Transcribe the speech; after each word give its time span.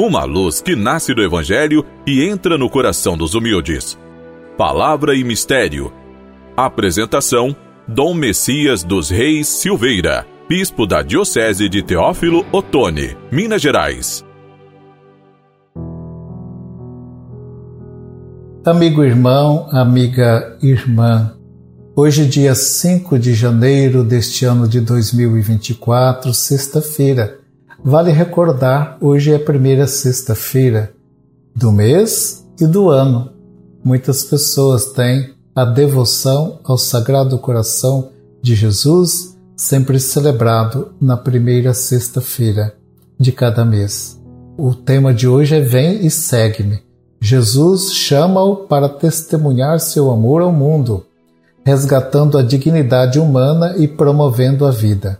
uma 0.00 0.24
luz 0.24 0.62
que 0.62 0.74
nasce 0.74 1.12
do 1.12 1.22
Evangelho 1.22 1.84
e 2.06 2.24
entra 2.24 2.56
no 2.56 2.70
coração 2.70 3.18
dos 3.18 3.34
humildes. 3.34 3.98
Palavra 4.56 5.14
e 5.14 5.22
Mistério. 5.22 5.92
Apresentação: 6.56 7.54
Dom 7.86 8.14
Messias 8.14 8.82
dos 8.82 9.10
Reis 9.10 9.46
Silveira, 9.46 10.26
Bispo 10.48 10.86
da 10.86 11.02
Diocese 11.02 11.68
de 11.68 11.82
Teófilo 11.82 12.46
Otoni, 12.50 13.14
Minas 13.30 13.60
Gerais. 13.60 14.24
Amigo 18.64 19.04
irmão, 19.04 19.68
amiga 19.70 20.56
irmã, 20.62 21.34
hoje, 21.94 22.26
dia 22.26 22.54
5 22.54 23.18
de 23.18 23.34
janeiro 23.34 24.02
deste 24.02 24.46
ano 24.46 24.66
de 24.66 24.80
2024, 24.80 26.32
sexta-feira 26.32 27.39
Vale 27.82 28.12
recordar, 28.12 28.98
hoje 29.00 29.32
é 29.32 29.36
a 29.36 29.40
primeira 29.40 29.86
sexta-feira 29.86 30.92
do 31.56 31.72
mês 31.72 32.46
e 32.60 32.66
do 32.66 32.90
ano. 32.90 33.32
Muitas 33.82 34.22
pessoas 34.22 34.92
têm 34.92 35.30
a 35.56 35.64
devoção 35.64 36.60
ao 36.62 36.76
Sagrado 36.76 37.38
Coração 37.38 38.10
de 38.42 38.54
Jesus, 38.54 39.34
sempre 39.56 39.98
celebrado 39.98 40.92
na 41.00 41.16
primeira 41.16 41.72
sexta-feira 41.72 42.74
de 43.18 43.32
cada 43.32 43.64
mês. 43.64 44.20
O 44.58 44.74
tema 44.74 45.14
de 45.14 45.26
hoje 45.26 45.56
é 45.56 45.60
Vem 45.60 46.04
e 46.04 46.10
segue-me. 46.10 46.82
Jesus 47.18 47.94
chama-o 47.94 48.56
para 48.56 48.90
testemunhar 48.90 49.80
seu 49.80 50.10
amor 50.10 50.42
ao 50.42 50.52
mundo, 50.52 51.06
resgatando 51.64 52.36
a 52.36 52.42
dignidade 52.42 53.18
humana 53.18 53.74
e 53.78 53.88
promovendo 53.88 54.66
a 54.66 54.70
vida. 54.70 55.18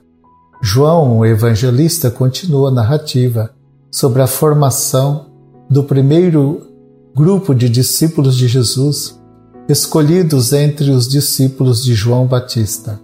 João, 0.63 1.19
o 1.19 1.27
evangelista, 1.27 2.11
continua 2.11 2.69
a 2.69 2.73
narrativa 2.73 3.51
sobre 3.91 4.21
a 4.21 4.27
formação 4.27 5.27
do 5.69 5.83
primeiro 5.83 6.67
grupo 7.15 7.55
de 7.55 7.69
discípulos 7.69 8.37
de 8.37 8.47
Jesus, 8.47 9.19
escolhidos 9.69 10.53
entre 10.53 10.91
os 10.91 11.09
discípulos 11.09 11.83
de 11.83 11.95
João 11.95 12.27
Batista. 12.27 13.01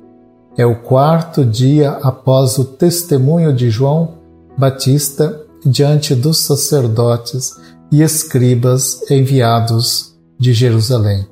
É 0.56 0.66
o 0.66 0.76
quarto 0.76 1.44
dia 1.44 1.92
após 2.02 2.58
o 2.58 2.64
testemunho 2.64 3.54
de 3.54 3.70
João 3.70 4.18
Batista 4.56 5.40
diante 5.64 6.14
dos 6.14 6.38
sacerdotes 6.38 7.56
e 7.90 8.02
escribas 8.02 9.00
enviados 9.10 10.14
de 10.38 10.52
Jerusalém. 10.52 11.26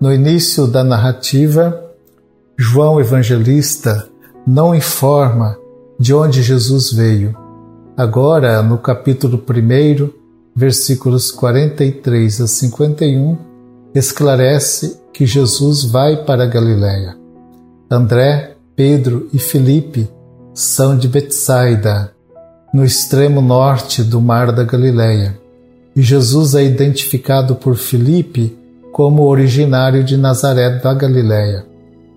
No 0.00 0.12
início 0.12 0.66
da 0.66 0.82
narrativa, 0.82 1.80
João 2.56 3.00
Evangelista 3.00 4.08
não 4.50 4.74
informa 4.74 5.58
de 6.00 6.14
onde 6.14 6.42
Jesus 6.42 6.90
veio. 6.90 7.36
Agora, 7.94 8.62
no 8.62 8.78
capítulo 8.78 9.36
1, 9.36 10.08
versículos 10.56 11.30
43 11.30 12.40
a 12.40 12.46
51, 12.46 13.36
esclarece 13.94 15.00
que 15.12 15.26
Jesus 15.26 15.84
vai 15.84 16.24
para 16.24 16.46
Galiléia. 16.46 17.14
André, 17.90 18.54
Pedro 18.74 19.28
e 19.34 19.38
Felipe 19.38 20.08
são 20.54 20.96
de 20.96 21.08
Betsaida, 21.08 22.10
no 22.72 22.86
extremo 22.86 23.42
norte 23.42 24.02
do 24.02 24.18
mar 24.18 24.50
da 24.50 24.64
Galiléia. 24.64 25.38
E 25.94 26.00
Jesus 26.00 26.54
é 26.54 26.64
identificado 26.64 27.54
por 27.54 27.76
Felipe 27.76 28.56
como 28.92 29.24
originário 29.24 30.02
de 30.02 30.16
Nazaré 30.16 30.70
da 30.78 30.94
Galiléia. 30.94 31.66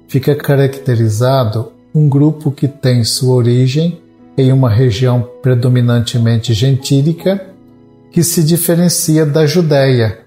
Fica 0.08 0.34
caracterizado 0.34 1.73
um 1.94 2.08
grupo 2.08 2.52
que 2.52 2.67
tem 2.67 3.03
sua 3.03 3.36
origem 3.36 4.02
em 4.38 4.52
uma 4.52 4.70
região 4.70 5.28
predominantemente 5.42 6.53
gentílica, 6.53 7.50
que 8.11 8.23
se 8.23 8.44
diferencia 8.44 9.25
da 9.25 9.45
Judéia, 9.45 10.20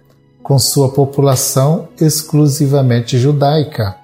com 0.42 0.58
sua 0.58 0.90
população 0.90 1.88
exclusivamente 2.00 3.18
judaica. 3.18 3.96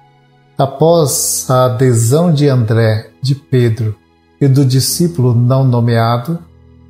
Após 0.57 1.45
a 1.49 1.65
adesão 1.65 2.33
de 2.33 2.47
André, 2.47 3.11
de 3.21 3.35
Pedro 3.35 3.95
e 4.39 4.47
do 4.47 4.65
discípulo 4.65 5.35
não 5.35 5.63
nomeado, 5.63 6.39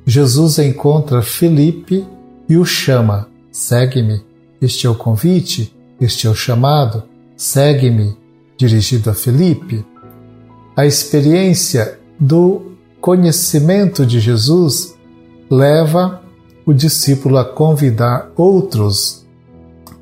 Jesus 0.06 0.58
encontra 0.58 1.22
Felipe 1.22 2.06
e 2.48 2.56
o 2.56 2.64
chama: 2.64 3.28
Segue-me. 3.50 4.22
Este 4.60 4.86
é 4.86 4.90
o 4.90 4.94
convite, 4.94 5.74
este 6.00 6.26
é 6.26 6.30
o 6.30 6.34
chamado. 6.34 7.02
Segue-me, 7.36 8.16
dirigido 8.56 9.10
a 9.10 9.14
Felipe. 9.14 9.84
A 10.74 10.86
experiência 10.86 11.98
do 12.18 12.72
conhecimento 12.98 14.06
de 14.06 14.18
Jesus 14.20 14.96
leva 15.50 16.22
o 16.64 16.72
discípulo 16.72 17.36
a 17.36 17.44
convidar 17.44 18.30
outros 18.36 19.26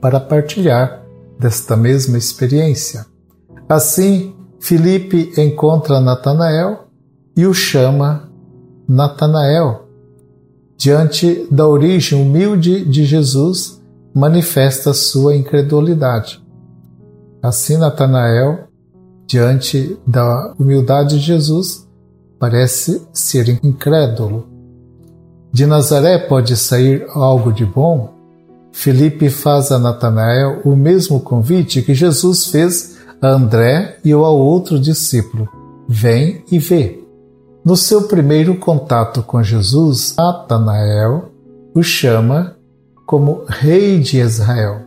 para 0.01 0.21
partilhar 0.21 1.03
desta 1.39 1.77
mesma 1.77 2.17
experiência. 2.17 3.05
Assim, 3.69 4.35
Filipe 4.61 5.33
encontra 5.37 6.01
Natanael 6.01 6.87
e 7.37 7.47
o 7.47 7.53
chama 7.53 8.31
Natanael. 8.89 9.89
Diante 10.77 11.49
da 11.51 11.67
origem 11.67 12.23
humilde 12.23 12.85
de 12.85 13.05
Jesus, 13.05 13.83
manifesta 14.15 14.95
sua 14.95 15.35
incredulidade. 15.35 16.41
Assim, 17.43 17.77
Natanael 17.77 18.70
diante 19.31 19.97
da 20.05 20.55
humildade 20.59 21.21
de 21.21 21.25
Jesus, 21.25 21.87
parece 22.37 23.01
ser 23.13 23.61
incrédulo. 23.63 24.49
De 25.53 25.67
Nazaré 25.67 26.19
pode 26.19 26.57
sair 26.57 27.07
algo 27.15 27.53
de 27.53 27.65
bom? 27.65 28.13
Felipe 28.73 29.31
faz 29.31 29.71
a 29.71 29.79
Natanael 29.79 30.63
o 30.65 30.75
mesmo 30.75 31.21
convite 31.21 31.81
que 31.81 31.95
Jesus 31.95 32.47
fez 32.47 32.99
a 33.23 33.29
André 33.29 33.99
e 34.05 34.11
ao 34.11 34.37
outro 34.37 34.81
discípulo: 34.81 35.49
Vem 35.89 36.45
e 36.51 36.59
vê. 36.59 37.01
No 37.65 37.77
seu 37.77 38.09
primeiro 38.09 38.57
contato 38.57 39.23
com 39.23 39.41
Jesus, 39.45 40.17
Natanael 40.19 41.31
o 41.73 41.85
chama 41.85 42.57
como 43.07 43.45
Rei 43.47 44.01
de 44.01 44.19
Israel. 44.19 44.81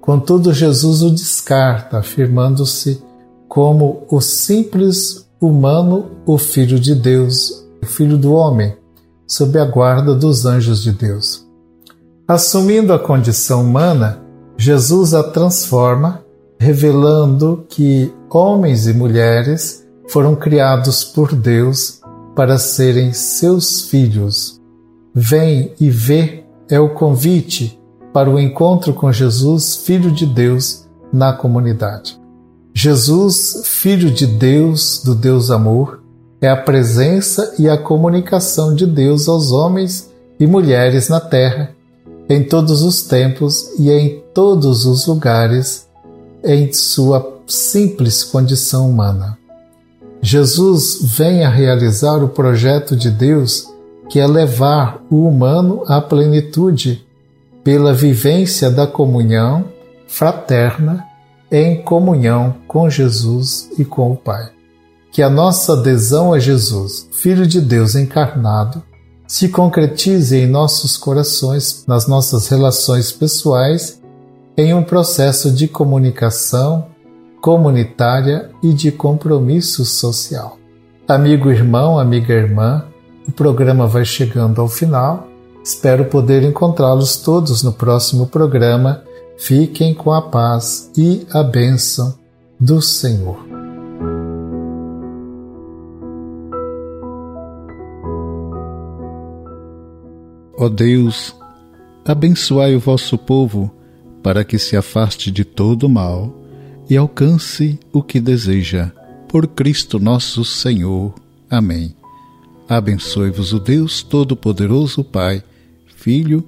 Contudo, 0.00 0.54
Jesus 0.54 1.02
o 1.02 1.10
descarta, 1.10 1.98
afirmando-se 1.98 3.02
como 3.54 4.02
o 4.10 4.20
simples 4.20 5.28
humano, 5.40 6.10
o 6.26 6.36
Filho 6.36 6.80
de 6.80 6.92
Deus, 6.92 7.64
o 7.80 7.86
Filho 7.86 8.18
do 8.18 8.32
homem, 8.32 8.76
sob 9.28 9.56
a 9.60 9.64
guarda 9.64 10.12
dos 10.12 10.44
anjos 10.44 10.82
de 10.82 10.90
Deus. 10.90 11.46
Assumindo 12.26 12.92
a 12.92 12.98
condição 12.98 13.62
humana, 13.62 14.20
Jesus 14.58 15.14
a 15.14 15.22
transforma, 15.22 16.24
revelando 16.58 17.64
que 17.68 18.12
homens 18.28 18.88
e 18.88 18.92
mulheres 18.92 19.86
foram 20.08 20.34
criados 20.34 21.04
por 21.04 21.32
Deus 21.32 22.00
para 22.34 22.58
serem 22.58 23.12
seus 23.12 23.82
filhos. 23.82 24.60
Vem 25.14 25.72
e 25.78 25.88
vê 25.90 26.42
é 26.68 26.80
o 26.80 26.92
convite 26.92 27.80
para 28.12 28.28
o 28.28 28.36
encontro 28.36 28.92
com 28.92 29.12
Jesus, 29.12 29.76
Filho 29.76 30.10
de 30.10 30.26
Deus, 30.26 30.88
na 31.12 31.32
comunidade. 31.32 32.23
Jesus, 32.76 33.62
Filho 33.66 34.10
de 34.10 34.26
Deus, 34.26 35.00
do 35.04 35.14
Deus 35.14 35.48
Amor, 35.52 36.00
é 36.40 36.48
a 36.48 36.56
presença 36.56 37.54
e 37.56 37.68
a 37.68 37.78
comunicação 37.78 38.74
de 38.74 38.84
Deus 38.84 39.28
aos 39.28 39.52
homens 39.52 40.10
e 40.40 40.46
mulheres 40.46 41.08
na 41.08 41.20
terra, 41.20 41.70
em 42.28 42.42
todos 42.42 42.82
os 42.82 43.04
tempos 43.04 43.78
e 43.78 43.92
em 43.92 44.20
todos 44.34 44.86
os 44.86 45.06
lugares, 45.06 45.86
em 46.42 46.72
sua 46.72 47.38
simples 47.46 48.24
condição 48.24 48.90
humana. 48.90 49.38
Jesus 50.20 50.98
vem 51.16 51.44
a 51.44 51.48
realizar 51.48 52.24
o 52.24 52.28
projeto 52.28 52.96
de 52.96 53.08
Deus, 53.08 53.68
que 54.08 54.18
é 54.18 54.26
levar 54.26 55.00
o 55.08 55.28
humano 55.28 55.84
à 55.86 56.00
plenitude 56.00 57.06
pela 57.62 57.94
vivência 57.94 58.68
da 58.68 58.86
comunhão 58.86 59.64
fraterna 60.08 61.13
em 61.50 61.82
comunhão 61.82 62.56
com 62.66 62.88
Jesus 62.88 63.70
e 63.78 63.84
com 63.84 64.12
o 64.12 64.16
Pai. 64.16 64.50
Que 65.12 65.22
a 65.22 65.30
nossa 65.30 65.74
adesão 65.74 66.32
a 66.32 66.38
Jesus, 66.38 67.08
Filho 67.12 67.46
de 67.46 67.60
Deus 67.60 67.94
encarnado, 67.94 68.82
se 69.26 69.48
concretize 69.48 70.36
em 70.36 70.46
nossos 70.46 70.96
corações, 70.96 71.84
nas 71.86 72.06
nossas 72.06 72.48
relações 72.48 73.12
pessoais, 73.12 74.00
em 74.56 74.74
um 74.74 74.82
processo 74.82 75.50
de 75.50 75.66
comunicação 75.66 76.86
comunitária 77.40 78.50
e 78.62 78.72
de 78.72 78.90
compromisso 78.90 79.84
social. 79.84 80.58
Amigo 81.06 81.50
irmão, 81.50 81.98
amiga 81.98 82.32
irmã, 82.32 82.84
o 83.26 83.32
programa 83.32 83.86
vai 83.86 84.04
chegando 84.04 84.60
ao 84.60 84.68
final. 84.68 85.28
Espero 85.62 86.06
poder 86.06 86.42
encontrá-los 86.42 87.16
todos 87.16 87.62
no 87.62 87.72
próximo 87.72 88.26
programa 88.26 89.02
Fiquem 89.36 89.92
com 89.92 90.12
a 90.12 90.22
paz 90.22 90.90
e 90.96 91.26
a 91.30 91.42
bênção 91.42 92.18
do 92.58 92.80
Senhor. 92.80 93.44
Ó 100.56 100.68
Deus, 100.68 101.34
abençoai 102.04 102.76
o 102.76 102.80
vosso 102.80 103.18
povo, 103.18 103.70
para 104.22 104.44
que 104.44 104.58
se 104.58 104.76
afaste 104.76 105.30
de 105.30 105.44
todo 105.44 105.88
mal 105.88 106.32
e 106.88 106.96
alcance 106.96 107.78
o 107.92 108.02
que 108.02 108.20
deseja. 108.20 108.92
Por 109.28 109.48
Cristo 109.48 109.98
nosso 109.98 110.44
Senhor. 110.44 111.12
Amém. 111.50 111.94
Abençoe-vos 112.68 113.52
o 113.52 113.58
Deus 113.58 114.02
Todo-Poderoso, 114.02 115.02
Pai, 115.02 115.42
Filho 115.96 116.42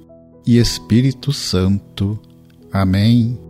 e 0.47 0.57
Espírito 0.57 1.33
Santo. 1.33 2.19
Amém. 2.73 3.46